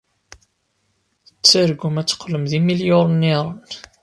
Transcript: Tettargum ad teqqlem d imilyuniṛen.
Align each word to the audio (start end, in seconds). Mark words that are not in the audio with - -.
Tettargum 1.31 1.95
ad 2.01 2.07
teqqlem 2.07 2.43
d 2.51 2.51
imilyuniṛen. 2.57 3.53